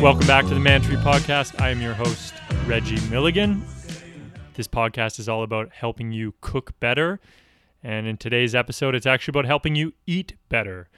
[0.00, 1.60] Welcome back to the Mantry Podcast.
[1.60, 2.32] I am your host,
[2.66, 3.66] Reggie Milligan.
[4.54, 7.18] This podcast is all about helping you cook better.
[7.82, 10.88] And in today's episode, it's actually about helping you eat better.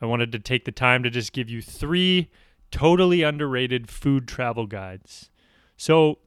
[0.00, 2.30] I wanted to take the time to just give you three
[2.72, 5.30] totally underrated food travel guides.
[5.76, 6.18] So,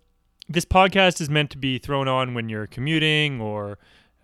[0.47, 3.77] this podcast is meant to be thrown on when you're commuting or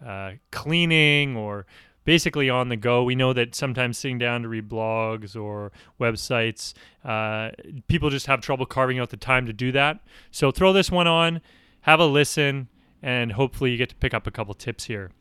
[0.05, 1.65] uh, cleaning or
[2.03, 3.03] basically on the go.
[3.03, 6.73] We know that sometimes sitting down to read blogs or websites,
[7.05, 7.51] uh,
[7.87, 9.99] people just have trouble carving out the time to do that.
[10.31, 11.41] So throw this one on,
[11.81, 12.69] have a listen,
[13.01, 15.11] and hopefully you get to pick up a couple tips here.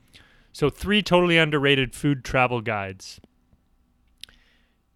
[0.52, 3.20] So, three totally underrated food travel guides.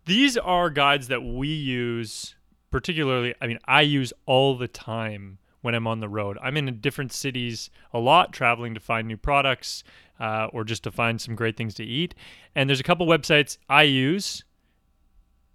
[0.04, 2.34] These are guides that we use,
[2.70, 6.36] particularly, I mean, I use all the time when I'm on the road.
[6.42, 9.82] I'm in different cities a lot, traveling to find new products,
[10.20, 12.14] uh, or just to find some great things to eat.
[12.54, 14.44] And there's a couple websites I use,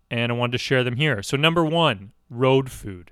[0.09, 1.21] and I wanted to share them here.
[1.21, 3.11] So, number one, Road Food.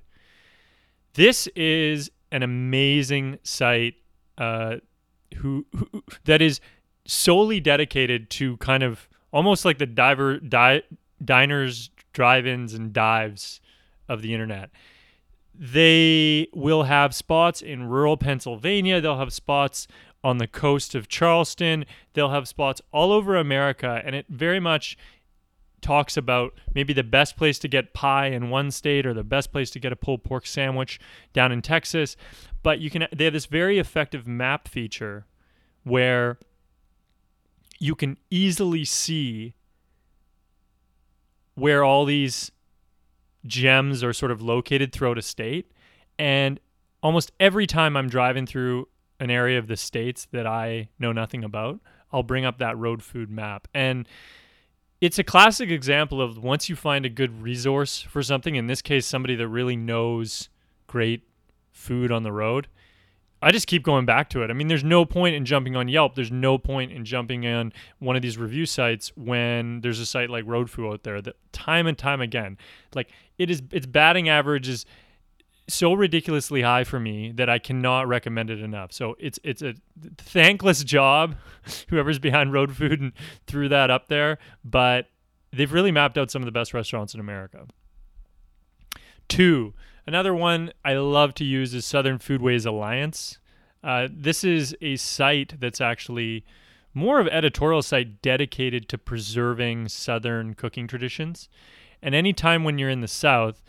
[1.13, 3.93] This is an amazing site
[4.39, 4.77] uh,
[5.35, 6.59] who, who that is
[7.05, 10.81] solely dedicated to kind of almost like the diver di-
[11.23, 13.61] diners, drive-ins, and dives
[14.09, 14.71] of the internet.
[15.59, 19.02] They will have spots in rural Pennsylvania.
[19.02, 19.88] They'll have spots
[20.23, 21.86] on the coast of Charleston.
[22.14, 24.97] They'll have spots all over America, and it very much
[25.81, 29.52] talks about maybe the best place to get pie in one state or the best
[29.52, 30.99] place to get a pulled pork sandwich
[31.33, 32.16] down in Texas.
[32.64, 35.25] But you can they have this very effective map feature
[35.83, 36.38] where
[37.80, 39.53] you can easily see
[41.55, 42.52] where all these
[43.47, 45.71] gems are sort of located throughout a state
[46.19, 46.59] and
[47.01, 48.87] almost every time I'm driving through
[49.19, 51.80] an area of the states that I know nothing about,
[52.11, 53.67] I'll bring up that road food map.
[53.73, 54.07] And
[55.02, 58.81] it's a classic example of once you find a good resource for something, in this
[58.81, 60.49] case, somebody that really knows
[60.87, 61.23] great
[61.71, 62.67] food on the road,
[63.42, 64.49] I just keep going back to it.
[64.49, 66.15] I mean, there's no point in jumping on Yelp.
[66.15, 70.30] There's no point in jumping on one of these review sites when there's a site
[70.30, 72.58] like Road Food out there that time and time again,
[72.95, 74.86] like it is, its batting average is
[75.70, 78.92] so ridiculously high for me that I cannot recommend it enough.
[78.92, 79.75] So it's it's a
[80.17, 81.36] thankless job,
[81.89, 83.11] whoever's behind Road Food and
[83.45, 85.08] threw that up there, but
[85.52, 87.67] they've really mapped out some of the best restaurants in America.
[89.27, 89.73] Two,
[90.05, 93.39] another one I love to use is Southern Foodways Alliance.
[93.83, 96.45] Uh, this is a site that's actually
[96.93, 101.49] more of editorial site dedicated to preserving Southern cooking traditions.
[102.02, 103.64] And anytime when you're in the South,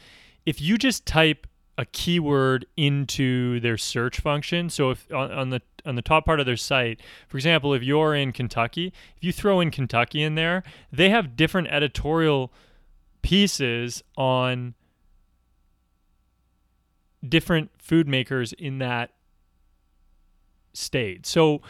[0.46, 1.46] if you just type
[1.78, 4.68] a keyword into their search function.
[4.68, 7.84] So if on, on, the on the top part of their site, for example, if
[7.84, 12.52] you're in Kentucky, if you throw in Kentucky in there, they have different editorial
[13.22, 14.74] pieces on
[17.26, 19.10] different food makers in that
[20.72, 21.26] state.
[21.26, 21.62] So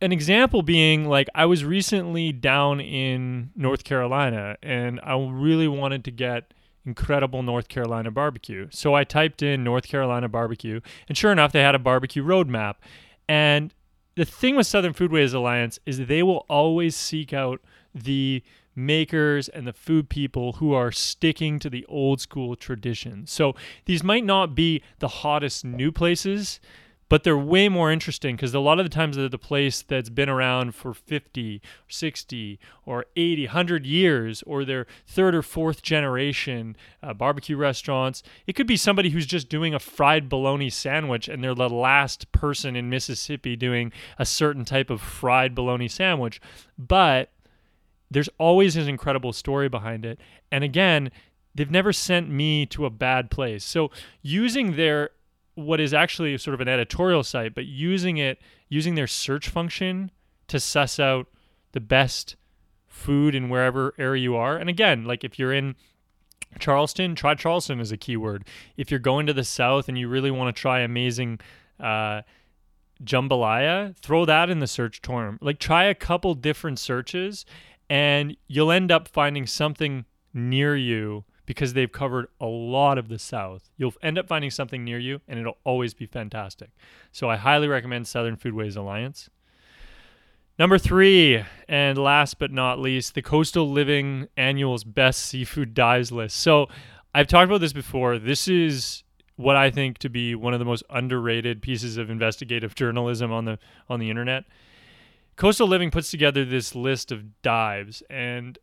[0.00, 6.04] an example being like I was recently down in North Carolina and I really wanted
[6.04, 6.52] to get
[6.84, 8.68] incredible North Carolina barbecue.
[8.70, 12.76] So I typed in North Carolina barbecue, and sure enough, they had a barbecue roadmap.
[13.28, 13.74] And
[14.14, 17.60] the thing with Southern Foodways Alliance is they will always seek out
[17.94, 18.42] the
[18.76, 23.32] makers and the food people who are sticking to the old school traditions.
[23.32, 23.54] So
[23.86, 26.60] these might not be the hottest new places,
[27.08, 30.10] but they're way more interesting because a lot of the times they're the place that's
[30.10, 36.76] been around for 50 60 or 80 100 years or their third or fourth generation
[37.02, 41.42] uh, barbecue restaurants it could be somebody who's just doing a fried bologna sandwich and
[41.42, 46.40] they're the last person in mississippi doing a certain type of fried bologna sandwich
[46.78, 47.30] but
[48.10, 50.18] there's always an incredible story behind it
[50.50, 51.10] and again
[51.54, 53.90] they've never sent me to a bad place so
[54.22, 55.10] using their
[55.56, 58.38] what is actually sort of an editorial site, but using it,
[58.68, 60.12] using their search function
[60.48, 61.26] to suss out
[61.72, 62.36] the best
[62.86, 64.56] food in wherever area you are.
[64.56, 65.74] And again, like if you're in
[66.58, 68.44] Charleston, try Charleston as a keyword.
[68.76, 71.40] If you're going to the south and you really want to try amazing
[71.80, 72.22] uh,
[73.02, 75.38] jambalaya, throw that in the search term.
[75.40, 77.46] Like try a couple different searches,
[77.88, 83.18] and you'll end up finding something near you because they've covered a lot of the
[83.18, 83.70] South.
[83.76, 86.70] You'll end up finding something near you, and it'll always be fantastic.
[87.12, 89.30] So I highly recommend Southern Foodways Alliance.
[90.58, 96.38] Number three, and last but not least, the Coastal Living Annual's Best Seafood Dives list.
[96.38, 96.68] So
[97.14, 98.18] I've talked about this before.
[98.18, 99.04] This is
[99.36, 103.44] what I think to be one of the most underrated pieces of investigative journalism on
[103.44, 104.44] the on the internet.
[105.36, 108.58] Coastal Living puts together this list of dives, and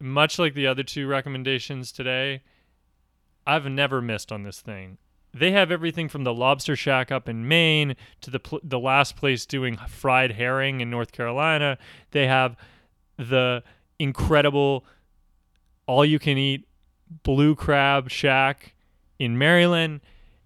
[0.00, 2.42] much like the other two recommendations today,
[3.46, 4.98] I've never missed on this thing.
[5.32, 9.16] They have everything from the Lobster Shack up in Maine to the pl- the last
[9.16, 11.78] place doing fried herring in North Carolina.
[12.10, 12.56] They have
[13.16, 13.62] the
[13.98, 14.84] incredible
[15.86, 16.66] all you can eat
[17.22, 18.74] blue crab shack
[19.18, 20.00] in Maryland.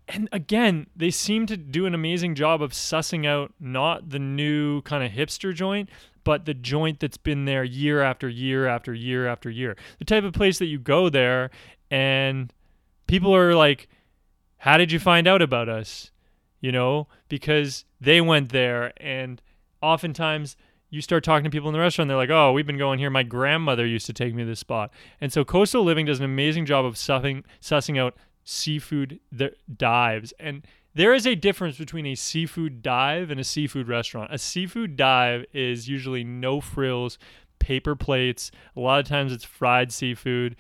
[0.09, 4.83] And again, they seem to do an amazing job of sussing out not the new
[4.83, 5.89] kind of hipster joint,
[6.23, 9.77] but the joint that's been there year after year after year after year.
[9.99, 11.51] The type of place that you go there
[11.91, 12.53] and
[13.07, 13.89] people are like,
[14.59, 16.13] How did you find out about us?
[16.61, 19.43] You know, because they went there and
[19.83, 20.57] oftentimes
[20.91, 23.11] you start talking to people in the restaurant, they're like, "Oh, we've been going here.
[23.11, 26.25] My grandmother used to take me to this spot." And so Coastal Living does an
[26.25, 29.19] amazing job of sussing, sussing out seafood
[29.77, 30.33] dives.
[30.39, 30.65] And
[30.95, 34.33] there is a difference between a seafood dive and a seafood restaurant.
[34.33, 37.19] A seafood dive is usually no frills,
[37.59, 38.53] paper plates.
[38.77, 40.57] A lot of times it's fried seafood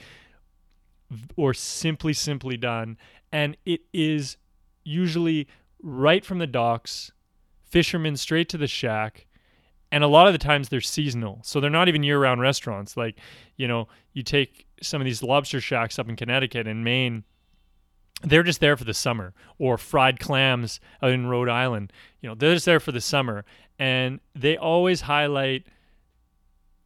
[1.36, 2.98] or simply simply done,
[3.30, 4.36] and it is
[4.82, 5.46] usually
[5.80, 7.12] right from the docks,
[7.64, 9.26] fishermen straight to the shack
[9.92, 13.16] and a lot of the times they're seasonal so they're not even year-round restaurants like
[13.56, 17.24] you know you take some of these lobster shacks up in connecticut and maine
[18.26, 22.54] they're just there for the summer or fried clams in rhode island you know they're
[22.54, 23.44] just there for the summer
[23.78, 25.64] and they always highlight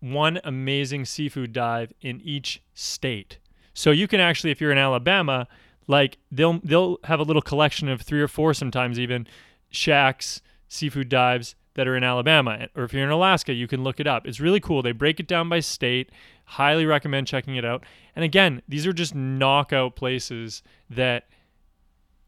[0.00, 3.38] one amazing seafood dive in each state
[3.74, 5.48] so you can actually if you're in alabama
[5.86, 9.26] like they'll they'll have a little collection of three or four sometimes even
[9.70, 12.68] shacks seafood dives that are in Alabama.
[12.76, 14.26] Or if you're in Alaska, you can look it up.
[14.26, 14.82] It's really cool.
[14.82, 16.10] They break it down by state.
[16.50, 17.84] Highly recommend checking it out.
[18.16, 21.28] And again, these are just knockout places that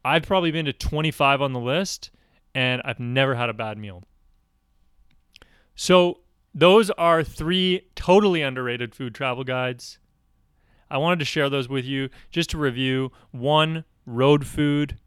[0.05, 2.09] I've probably been to 25 on the list
[2.55, 4.01] and I've never had a bad meal.
[5.75, 6.19] So,
[6.55, 9.97] those are three totally underrated food travel guides.
[10.89, 14.99] I wanted to share those with you just to review one, road food,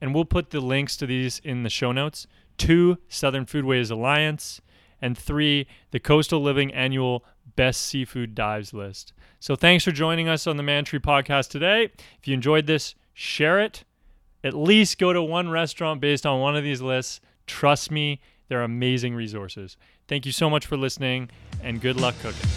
[0.00, 2.26] and we'll put the links to these in the show notes
[2.56, 4.62] two, Southern Foodways Alliance,
[5.04, 9.12] and three, the Coastal Living Annual Best Seafood Dives list.
[9.38, 11.90] So thanks for joining us on the Mantry podcast today.
[12.18, 13.84] If you enjoyed this, share it.
[14.42, 17.20] At least go to one restaurant based on one of these lists.
[17.46, 19.76] Trust me, they're amazing resources.
[20.08, 21.28] Thank you so much for listening,
[21.62, 22.48] and good luck cooking.